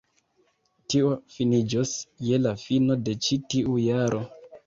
Tio 0.93 1.09
finiĝos 1.33 1.91
je 2.29 2.39
la 2.47 2.55
fino 2.63 2.97
de 3.09 3.17
ĉi 3.27 3.39
tiu 3.55 3.79
jaro 3.85 4.27